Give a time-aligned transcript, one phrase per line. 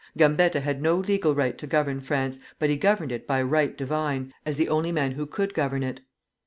[0.17, 4.33] Gambetta had no legal right to govern France, but he governed it by right divine,
[4.47, 6.01] as the only man who could govern it.